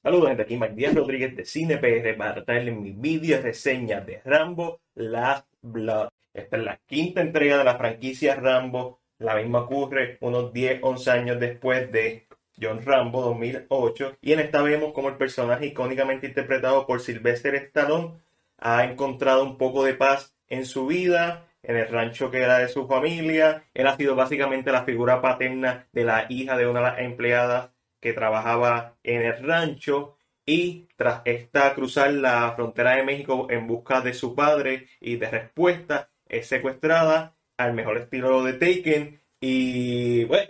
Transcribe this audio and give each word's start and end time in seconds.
Saludos 0.00 0.28
gente, 0.28 0.42
aquí 0.42 0.60
Díaz 0.76 0.94
Rodríguez 0.94 1.34
de 1.34 1.44
CinePR 1.44 2.16
para 2.16 2.44
traerles 2.44 2.76
mi 2.76 2.92
video 2.92 3.42
reseña 3.42 4.00
de 4.00 4.22
Rambo 4.24 4.80
Last 4.94 5.48
Blood. 5.60 6.08
Esta 6.32 6.56
es 6.56 6.62
la 6.62 6.76
quinta 6.86 7.20
entrega 7.20 7.58
de 7.58 7.64
la 7.64 7.76
franquicia 7.76 8.36
Rambo. 8.36 9.00
La 9.18 9.34
misma 9.34 9.62
ocurre 9.62 10.16
unos 10.20 10.52
10, 10.52 10.80
11 10.82 11.10
años 11.10 11.40
después 11.40 11.90
de 11.90 12.28
John 12.60 12.80
Rambo 12.84 13.22
2008. 13.22 14.18
Y 14.20 14.32
en 14.32 14.38
esta 14.38 14.62
vemos 14.62 14.92
como 14.92 15.08
el 15.08 15.16
personaje 15.16 15.66
icónicamente 15.66 16.28
interpretado 16.28 16.86
por 16.86 17.00
Sylvester 17.00 17.56
Stallone 17.56 18.20
ha 18.58 18.84
encontrado 18.84 19.42
un 19.42 19.58
poco 19.58 19.82
de 19.82 19.94
paz 19.94 20.32
en 20.46 20.64
su 20.64 20.86
vida, 20.86 21.48
en 21.64 21.76
el 21.76 21.88
rancho 21.88 22.30
que 22.30 22.38
era 22.38 22.58
de 22.58 22.68
su 22.68 22.86
familia. 22.86 23.64
Él 23.74 23.88
ha 23.88 23.96
sido 23.96 24.14
básicamente 24.14 24.70
la 24.70 24.84
figura 24.84 25.20
paterna 25.20 25.88
de 25.92 26.04
la 26.04 26.26
hija 26.28 26.56
de 26.56 26.68
una 26.68 26.78
de 26.78 26.86
las 26.86 26.98
empleadas 27.00 27.70
que 28.00 28.12
trabajaba 28.12 28.96
en 29.02 29.22
el 29.22 29.42
rancho 29.44 30.16
y 30.46 30.88
tras 30.96 31.22
esta 31.24 31.74
cruzar 31.74 32.12
la 32.12 32.52
frontera 32.54 32.96
de 32.96 33.04
México 33.04 33.48
en 33.50 33.66
busca 33.66 34.00
de 34.00 34.14
su 34.14 34.34
padre 34.34 34.88
y 35.00 35.16
de 35.16 35.30
respuesta 35.30 36.10
es 36.28 36.46
secuestrada 36.46 37.36
al 37.56 37.74
mejor 37.74 37.98
estilo 37.98 38.42
de 38.44 38.54
Taken 38.54 39.20
y 39.40 40.24
bueno, 40.24 40.48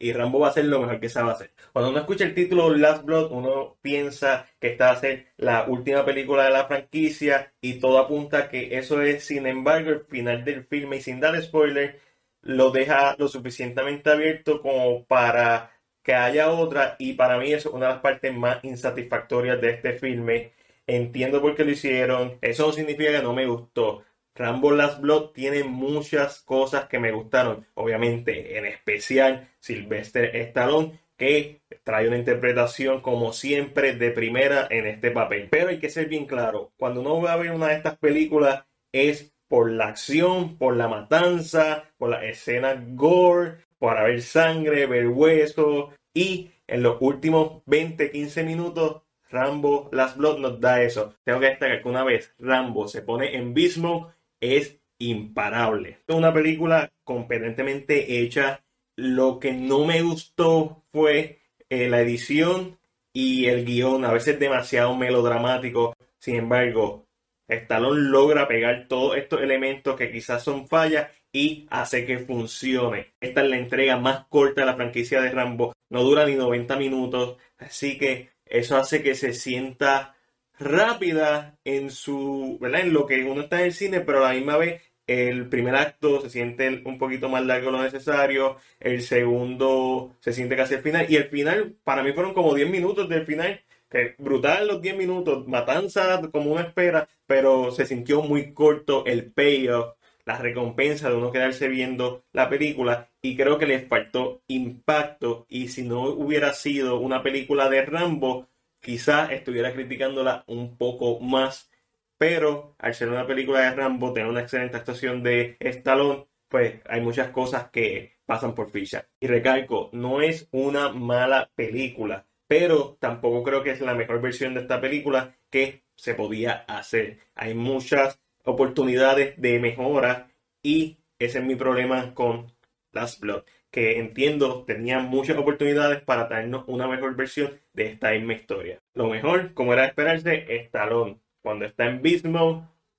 y 0.00 0.12
Rambo 0.14 0.40
va 0.40 0.48
a 0.48 0.52
ser 0.52 0.64
lo 0.64 0.80
mejor 0.80 0.98
que 0.98 1.10
sabe 1.10 1.30
hacer. 1.30 1.52
Cuando 1.72 1.90
uno 1.90 2.00
escucha 2.00 2.24
el 2.24 2.34
título 2.34 2.74
Last 2.74 3.04
Blood, 3.04 3.30
uno 3.32 3.76
piensa 3.82 4.46
que 4.58 4.68
esta 4.68 4.86
va 4.86 4.92
a 4.92 5.00
ser 5.00 5.26
la 5.36 5.64
última 5.66 6.04
película 6.04 6.44
de 6.44 6.50
la 6.50 6.66
franquicia 6.66 7.52
y 7.60 7.74
todo 7.78 7.98
apunta 7.98 8.48
que 8.48 8.78
eso 8.78 9.02
es, 9.02 9.24
sin 9.24 9.46
embargo, 9.46 9.90
el 9.90 10.04
final 10.06 10.42
del 10.42 10.64
filme 10.64 10.96
y 10.96 11.02
sin 11.02 11.20
dar 11.20 11.40
spoiler, 11.42 12.00
lo 12.42 12.70
deja 12.70 13.14
lo 13.18 13.28
suficientemente 13.28 14.10
abierto 14.10 14.62
como 14.62 15.04
para 15.04 15.70
que 16.02 16.14
haya 16.14 16.50
otra 16.50 16.96
y 16.98 17.14
para 17.14 17.38
mí 17.38 17.52
es 17.52 17.66
una 17.66 17.86
de 17.86 17.92
las 17.94 18.02
partes 18.02 18.34
más 18.34 18.64
insatisfactorias 18.64 19.60
de 19.60 19.70
este 19.70 19.92
filme. 19.94 20.52
Entiendo 20.86 21.40
por 21.40 21.54
qué 21.54 21.64
lo 21.64 21.70
hicieron, 21.70 22.38
eso 22.40 22.66
no 22.66 22.72
significa 22.72 23.12
que 23.12 23.22
no 23.22 23.32
me 23.32 23.46
gustó. 23.46 24.02
Rambo 24.34 24.72
Last 24.72 25.00
Blood 25.00 25.30
tiene 25.32 25.64
muchas 25.64 26.40
cosas 26.40 26.86
que 26.88 26.98
me 26.98 27.12
gustaron, 27.12 27.66
obviamente, 27.74 28.56
en 28.58 28.66
especial 28.66 29.50
Sylvester 29.58 30.34
Stallone, 30.34 31.00
que 31.16 31.60
trae 31.84 32.08
una 32.08 32.16
interpretación 32.16 33.02
como 33.02 33.32
siempre 33.32 33.94
de 33.94 34.10
primera 34.10 34.66
en 34.70 34.86
este 34.86 35.10
papel. 35.10 35.48
Pero 35.50 35.68
hay 35.68 35.78
que 35.78 35.90
ser 35.90 36.08
bien 36.08 36.26
claro, 36.26 36.72
cuando 36.78 37.00
uno 37.02 37.20
va 37.20 37.34
a 37.34 37.36
ver 37.36 37.50
una 37.52 37.68
de 37.68 37.74
estas 37.74 37.98
películas 37.98 38.64
es 38.92 39.34
por 39.46 39.70
la 39.70 39.88
acción, 39.88 40.56
por 40.56 40.76
la 40.76 40.88
matanza, 40.88 41.84
por 41.98 42.08
la 42.08 42.24
escena 42.24 42.82
gore, 42.94 43.58
para 43.80 44.04
ver 44.04 44.22
sangre, 44.22 44.86
ver 44.86 45.08
hueso 45.08 45.90
y 46.14 46.52
en 46.68 46.82
los 46.84 46.98
últimos 47.00 47.62
20, 47.66 48.12
15 48.12 48.44
minutos 48.44 49.02
Rambo 49.30 49.88
Last 49.92 50.16
Blood 50.16 50.38
nos 50.38 50.60
da 50.60 50.82
eso. 50.82 51.14
Tengo 51.24 51.40
que 51.40 51.46
destacar 51.46 51.82
que 51.82 51.88
una 51.88 52.04
vez 52.04 52.34
Rambo 52.38 52.86
se 52.86 53.02
pone 53.02 53.36
en 53.36 53.54
bismo 53.54 54.12
es 54.40 54.78
imparable. 54.98 56.00
Es 56.06 56.14
una 56.14 56.32
película 56.32 56.90
competentemente 57.04 58.20
hecha. 58.20 58.62
Lo 58.96 59.38
que 59.38 59.52
no 59.52 59.84
me 59.84 60.02
gustó 60.02 60.84
fue 60.92 61.40
eh, 61.68 61.88
la 61.88 62.00
edición 62.00 62.78
y 63.12 63.46
el 63.46 63.64
guion, 63.64 64.04
a 64.04 64.12
veces 64.12 64.38
demasiado 64.38 64.94
melodramático. 64.96 65.94
Sin 66.18 66.36
embargo, 66.36 67.06
Stallone 67.48 68.10
logra 68.10 68.46
pegar 68.46 68.86
todos 68.88 69.16
estos 69.16 69.40
elementos 69.40 69.96
que 69.96 70.12
quizás 70.12 70.42
son 70.42 70.68
fallas 70.68 71.08
y 71.32 71.66
hace 71.70 72.04
que 72.06 72.18
funcione. 72.18 73.14
Esta 73.20 73.42
es 73.42 73.48
la 73.48 73.56
entrega 73.58 73.96
más 73.98 74.26
corta 74.28 74.62
de 74.62 74.66
la 74.66 74.76
franquicia 74.76 75.20
de 75.20 75.30
Rambo, 75.30 75.74
no 75.88 76.02
dura 76.02 76.26
ni 76.26 76.34
90 76.34 76.76
minutos, 76.76 77.36
así 77.58 77.98
que 77.98 78.30
eso 78.46 78.76
hace 78.76 79.02
que 79.02 79.14
se 79.14 79.32
sienta 79.32 80.16
rápida 80.58 81.58
en 81.64 81.90
su, 81.90 82.58
¿verdad? 82.60 82.82
En 82.82 82.92
lo 82.92 83.06
que 83.06 83.24
uno 83.24 83.42
está 83.42 83.60
en 83.60 83.66
el 83.66 83.72
cine, 83.72 84.00
pero 84.00 84.24
a 84.24 84.28
la 84.28 84.34
misma 84.34 84.56
vez 84.56 84.82
el 85.06 85.48
primer 85.48 85.74
acto 85.74 86.20
se 86.20 86.30
siente 86.30 86.82
un 86.84 86.98
poquito 86.98 87.28
más 87.28 87.44
largo 87.44 87.72
de 87.72 87.78
lo 87.78 87.82
necesario, 87.82 88.58
el 88.78 89.02
segundo 89.02 90.14
se 90.20 90.32
siente 90.32 90.56
casi 90.56 90.74
al 90.74 90.82
final 90.82 91.06
y 91.08 91.16
el 91.16 91.28
final 91.28 91.74
para 91.82 92.02
mí 92.04 92.12
fueron 92.12 92.32
como 92.34 92.54
10 92.54 92.70
minutos 92.70 93.08
del 93.08 93.26
final 93.26 93.60
que 93.90 94.14
brutal 94.18 94.68
los 94.68 94.80
10 94.80 94.96
minutos, 94.96 95.48
matanza 95.48 96.20
como 96.30 96.52
una 96.52 96.62
espera, 96.62 97.08
pero 97.26 97.72
se 97.72 97.86
sintió 97.86 98.22
muy 98.22 98.52
corto 98.54 99.04
el 99.04 99.32
payoff, 99.32 99.96
la 100.30 100.38
recompensa 100.38 101.10
de 101.10 101.16
uno 101.16 101.32
quedarse 101.32 101.66
viendo 101.66 102.24
la 102.32 102.48
película 102.48 103.10
y 103.20 103.36
creo 103.36 103.58
que 103.58 103.66
les 103.66 103.88
faltó 103.88 104.42
impacto 104.46 105.44
y 105.48 105.68
si 105.68 105.82
no 105.82 106.04
hubiera 106.04 106.52
sido 106.52 107.00
una 107.00 107.20
película 107.20 107.68
de 107.68 107.84
Rambo, 107.84 108.48
quizás 108.80 109.32
estuviera 109.32 109.72
criticándola 109.72 110.44
un 110.46 110.76
poco 110.76 111.18
más, 111.18 111.68
pero 112.16 112.76
al 112.78 112.94
ser 112.94 113.08
una 113.08 113.26
película 113.26 113.60
de 113.60 113.74
Rambo, 113.74 114.12
tener 114.12 114.28
una 114.28 114.42
excelente 114.42 114.76
actuación 114.76 115.24
de 115.24 115.56
Stallone, 115.58 116.26
pues 116.48 116.80
hay 116.88 117.00
muchas 117.00 117.30
cosas 117.30 117.70
que 117.70 118.18
pasan 118.24 118.54
por 118.54 118.70
ficha. 118.70 119.08
Y 119.18 119.26
recalco, 119.26 119.90
no 119.92 120.22
es 120.22 120.48
una 120.52 120.90
mala 120.90 121.50
película 121.56 122.24
pero 122.50 122.96
tampoco 122.98 123.44
creo 123.44 123.62
que 123.62 123.70
es 123.70 123.80
la 123.80 123.94
mejor 123.94 124.20
versión 124.20 124.54
de 124.54 124.62
esta 124.62 124.80
película 124.80 125.36
que 125.50 125.84
se 125.94 126.14
podía 126.14 126.64
hacer. 126.66 127.20
Hay 127.36 127.54
muchas 127.54 128.20
oportunidades 128.50 129.40
de 129.40 129.58
mejora 129.58 130.30
y 130.62 130.98
ese 131.18 131.38
es 131.38 131.44
mi 131.44 131.54
problema 131.54 132.14
con 132.14 132.52
Last 132.92 133.20
Blood, 133.20 133.44
que 133.70 133.98
entiendo 133.98 134.64
tenía 134.64 135.00
muchas 135.00 135.36
oportunidades 135.36 136.02
para 136.02 136.28
traernos 136.28 136.64
una 136.66 136.88
mejor 136.88 137.14
versión 137.14 137.60
de 137.72 137.86
esta 137.86 138.10
misma 138.12 138.34
historia. 138.34 138.80
Lo 138.94 139.08
mejor, 139.08 139.54
como 139.54 139.72
era 139.72 139.82
de 139.82 139.88
esperarse, 139.88 140.46
es 140.48 140.70
Talón. 140.70 141.20
Cuando 141.42 141.64
está 141.64 141.86
en 141.86 142.02
Beast 142.02 142.26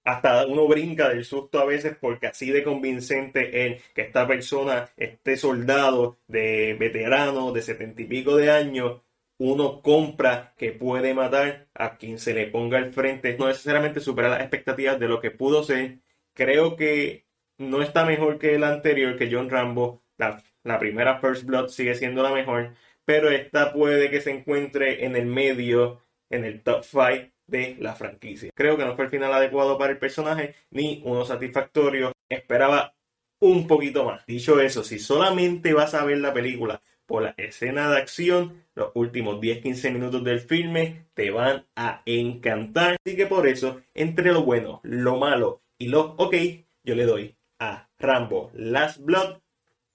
hasta 0.04 0.48
uno 0.48 0.68
brinca 0.68 1.10
del 1.10 1.26
susto 1.26 1.60
a 1.60 1.66
veces 1.66 1.96
porque 2.00 2.28
así 2.28 2.50
de 2.52 2.64
convincente 2.64 3.68
es 3.68 3.84
que 3.94 4.02
esta 4.02 4.28
persona, 4.28 4.90
este 4.98 5.38
soldado 5.38 6.18
de 6.28 6.76
veterano 6.80 7.52
de 7.52 7.62
setenta 7.62 8.02
y 8.02 8.06
pico 8.06 8.36
de 8.36 8.52
años, 8.52 9.02
uno 9.44 9.82
compra 9.82 10.54
que 10.56 10.72
puede 10.72 11.16
matar 11.16 11.68
a 11.74 11.98
quien 11.98 12.20
se 12.20 12.36
le 12.36 12.46
ponga 12.46 12.78
al 12.78 12.94
frente. 12.94 13.36
No 13.40 13.48
necesariamente 13.48 14.00
supera 14.00 14.30
las 14.30 14.42
expectativas 14.42 15.00
de 15.00 15.08
lo 15.08 15.20
que 15.20 15.32
pudo 15.32 15.64
ser. 15.64 15.98
Creo 16.34 16.76
que 16.76 17.26
no 17.58 17.82
está 17.82 18.06
mejor 18.06 18.38
que 18.38 18.54
el 18.54 18.64
anterior, 18.64 19.18
que 19.18 19.32
John 19.32 19.50
Rambo. 19.50 20.04
La, 20.18 20.78
primera 20.78 21.20
First 21.20 21.46
Blood 21.46 21.70
sigue 21.70 21.96
siendo 21.96 22.22
la 22.22 22.32
mejor. 22.32 22.76
Pero 23.04 23.32
esta 23.32 23.74
puede 23.74 24.12
que 24.12 24.22
se 24.22 24.30
encuentre 24.30 25.06
en 25.06 25.16
el 25.16 25.26
medio, 25.26 26.04
en 26.30 26.46
el 26.46 26.62
top 26.62 26.84
5 26.84 27.32
de 27.48 27.78
la 27.80 27.96
franquicia. 27.96 28.52
Creo 28.54 28.78
que 28.78 28.86
no 28.86 28.96
fue 28.96 29.06
el 29.06 29.12
final 29.12 29.34
adecuado 29.34 29.76
para 29.76 29.92
el 29.92 29.98
personaje, 29.98 30.54
ni 30.70 31.02
uno 31.04 31.26
satisfactorio. 31.26 32.12
Esperaba 32.30 32.94
un 33.40 33.66
poquito 33.66 34.06
más. 34.06 34.24
Dicho 34.28 34.62
eso, 34.62 34.84
si 34.84 35.00
solamente 35.00 35.74
vas 35.74 35.96
a 35.96 36.06
ver 36.06 36.20
la 36.20 36.32
película 36.32 36.80
la 37.20 37.34
escena 37.38 37.90
de 37.90 37.98
acción, 37.98 38.64
los 38.76 38.92
últimos 38.94 39.42
10-15 39.42 39.92
minutos 39.92 40.24
del 40.24 40.40
filme 40.40 41.08
te 41.14 41.32
van 41.32 41.66
a 41.76 42.04
encantar. 42.06 42.98
Así 43.04 43.18
que 43.18 43.26
por 43.26 43.48
eso, 43.48 43.82
entre 43.94 44.32
lo 44.32 44.44
bueno, 44.44 44.80
lo 44.84 45.18
malo 45.18 45.64
y 45.78 45.88
lo 45.88 46.16
ok, 46.18 46.36
yo 46.84 46.96
le 46.96 47.06
doy 47.06 47.36
a 47.60 47.90
Rambo 48.00 48.52
Last 48.54 49.00
Blood 49.00 49.42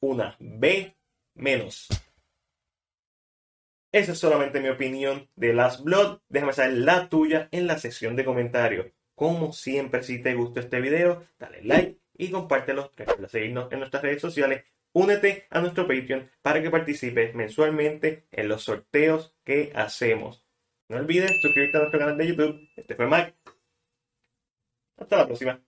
una 0.00 0.36
B 0.38 0.94
menos. 1.34 1.88
Esa 3.92 4.12
es 4.12 4.18
solamente 4.18 4.60
mi 4.60 4.68
opinión 4.68 5.28
de 5.36 5.54
Last 5.54 5.82
Blood. 5.82 6.20
Déjame 6.28 6.52
saber 6.52 6.78
la 6.78 7.08
tuya 7.08 7.48
en 7.50 7.66
la 7.66 7.78
sección 7.78 8.14
de 8.14 8.24
comentarios. 8.24 8.86
Como 9.14 9.52
siempre, 9.52 10.02
si 10.02 10.20
te 10.20 10.34
gustó 10.34 10.60
este 10.60 10.80
video, 10.80 11.24
dale 11.38 11.62
like 11.62 11.98
y 12.18 12.30
compártelo. 12.30 12.92
Recuerda 12.94 13.28
seguirnos 13.28 13.72
en 13.72 13.78
nuestras 13.78 14.02
redes 14.02 14.20
sociales 14.20 14.64
Únete 14.98 15.46
a 15.50 15.60
nuestro 15.60 15.86
Patreon 15.86 16.30
para 16.40 16.62
que 16.62 16.70
participes 16.70 17.34
mensualmente 17.34 18.26
en 18.30 18.48
los 18.48 18.62
sorteos 18.62 19.36
que 19.44 19.70
hacemos. 19.74 20.46
No 20.88 20.96
olvides 20.96 21.38
suscribirte 21.42 21.76
a 21.76 21.80
nuestro 21.80 22.00
canal 22.00 22.16
de 22.16 22.28
YouTube. 22.28 22.70
Este 22.74 22.94
fue 22.94 23.06
Mike. 23.06 23.34
Hasta 24.96 25.18
la 25.18 25.26
próxima. 25.26 25.62